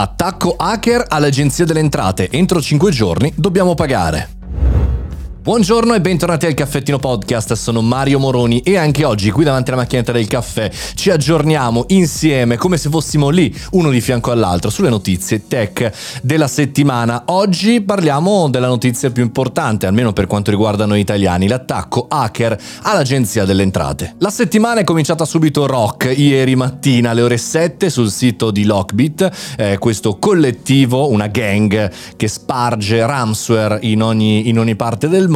[0.00, 2.30] Attacco hacker all'Agenzia delle Entrate.
[2.30, 4.39] Entro 5 giorni dobbiamo pagare.
[5.42, 9.80] Buongiorno e bentornati al Caffettino Podcast, sono Mario Moroni e anche oggi qui davanti alla
[9.80, 14.90] macchinetta del caffè ci aggiorniamo insieme come se fossimo lì uno di fianco all'altro sulle
[14.90, 17.22] notizie tech della settimana.
[17.28, 23.46] Oggi parliamo della notizia più importante, almeno per quanto riguarda noi italiani, l'attacco hacker all'Agenzia
[23.46, 24.16] delle Entrate.
[24.18, 29.30] La settimana è cominciata subito rock, ieri mattina alle ore 7 sul sito di Lockbit,
[29.56, 35.29] eh, questo collettivo, una gang che sparge ransomware in ogni, in ogni parte del mondo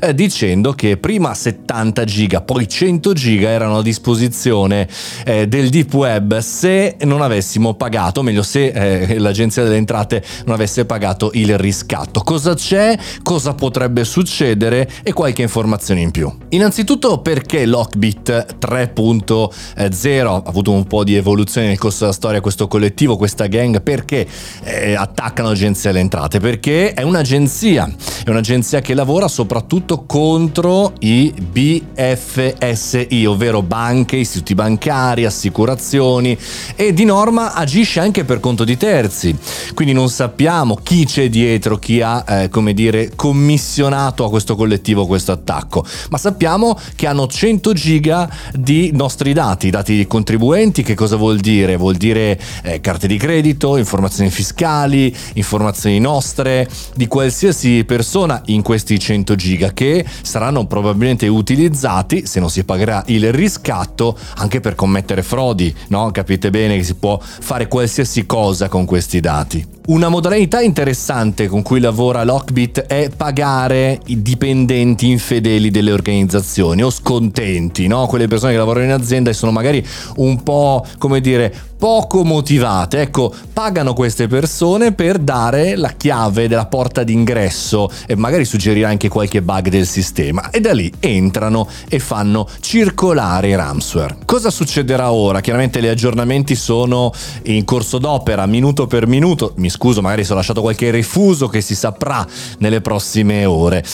[0.00, 4.88] eh, dicendo che prima 70 giga, poi 100 giga erano a disposizione
[5.24, 10.54] eh, del deep web se non avessimo pagato, meglio se eh, l'agenzia delle entrate non
[10.54, 12.20] avesse pagato il riscatto.
[12.20, 12.96] Cosa c'è?
[13.22, 14.88] Cosa potrebbe succedere?
[15.02, 16.32] E qualche informazione in più.
[16.50, 22.68] Innanzitutto perché Lockbit 3.0 ha avuto un po' di evoluzione nel corso della storia questo
[22.68, 24.26] collettivo, questa gang, perché
[24.64, 26.40] eh, attaccano l'agenzia delle entrate?
[26.40, 27.88] Perché è un'agenzia,
[28.24, 36.36] è un'agenzia che lavora lavora soprattutto contro i BFSI, ovvero banche, istituti bancari, assicurazioni
[36.74, 39.36] e di norma agisce anche per conto di terzi.
[39.72, 45.06] Quindi non sappiamo chi c'è dietro, chi ha, eh, come dire, commissionato a questo collettivo
[45.06, 50.96] questo attacco, ma sappiamo che hanno 100 giga di nostri dati, dati di contribuenti, che
[50.96, 51.76] cosa vuol dire?
[51.76, 59.02] Vuol dire eh, carte di credito, informazioni fiscali, informazioni nostre, di qualsiasi persona in questi
[59.04, 65.22] 100 giga che saranno probabilmente utilizzati se non si pagherà il riscatto anche per commettere
[65.22, 66.10] frodi, no?
[66.10, 69.72] Capite bene che si può fare qualsiasi cosa con questi dati.
[69.86, 76.88] Una modalità interessante con cui lavora Lockbit è pagare i dipendenti infedeli delle organizzazioni o
[76.88, 78.06] scontenti, no?
[78.06, 83.02] Quelle persone che lavorano in azienda e sono magari un po', come dire, poco motivate.
[83.02, 89.10] Ecco, pagano queste persone per dare la chiave della porta d'ingresso e magari suggerire anche
[89.10, 94.16] qualche bug del sistema e da lì entrano e fanno circolare i ransomware.
[94.24, 95.42] Cosa succederà ora?
[95.42, 97.12] Chiaramente gli aggiornamenti sono
[97.42, 99.52] in corso d'opera, minuto per minuto.
[99.56, 102.26] Mi scuso, magari se ho lasciato qualche rifuso che si saprà
[102.60, 103.84] nelle prossime ore.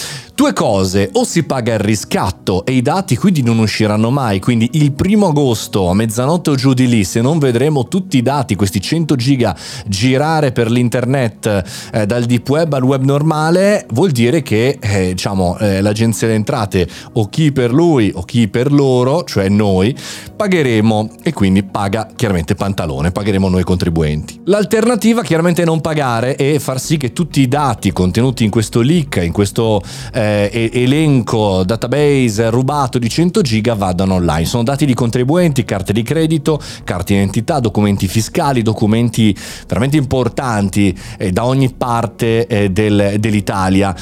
[0.41, 4.71] Due cose, o si paga il riscatto e i dati quindi non usciranno mai, quindi
[4.75, 8.55] il primo agosto a mezzanotte o giù di lì, se non vedremo tutti i dati,
[8.55, 14.43] questi 100 giga girare per l'internet eh, dal deep web al web normale, vuol dire
[14.43, 19.25] che eh, diciamo, eh, l'agenzia delle entrate o chi per lui o chi per loro,
[19.25, 19.97] cioè noi,
[20.37, 24.41] pagheremo e quindi paga chiaramente pantalone, pagheremo noi contribuenti.
[24.45, 28.81] L'alternativa chiaramente è non pagare e far sì che tutti i dati contenuti in questo
[28.81, 29.83] leak, in questo
[30.13, 34.45] eh, elenco database rubato di 100 giga vadano online.
[34.45, 40.97] Sono dati di contribuenti, carte di credito, carte di identità, documenti fiscali, documenti veramente importanti
[41.19, 43.95] eh, da ogni parte eh, del, dell'Italia.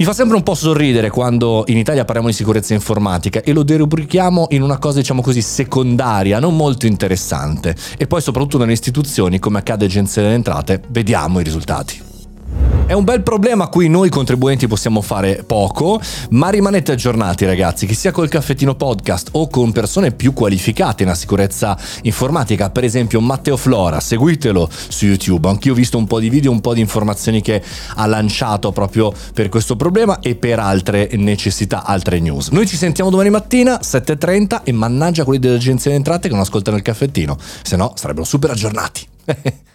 [0.00, 3.62] Mi fa sempre un po' sorridere quando in Italia parliamo di sicurezza informatica e lo
[3.62, 7.76] derubrichiamo in una cosa, diciamo così, secondaria, non molto interessante.
[7.98, 12.09] E poi soprattutto nelle istituzioni, come accade agenzia delle entrate, vediamo i risultati.
[12.90, 17.86] È un bel problema a cui noi contribuenti possiamo fare poco, ma rimanete aggiornati ragazzi,
[17.86, 23.20] che sia col caffettino podcast o con persone più qualificate nella sicurezza informatica, per esempio
[23.20, 26.80] Matteo Flora, seguitelo su YouTube, anch'io ho visto un po' di video, un po' di
[26.80, 27.62] informazioni che
[27.94, 32.48] ha lanciato proprio per questo problema e per altre necessità, altre news.
[32.48, 36.76] Noi ci sentiamo domani mattina 7.30 e mannaggia quelli dell'agenzia di entrate che non ascoltano
[36.76, 39.06] il caffettino, se no sarebbero super aggiornati.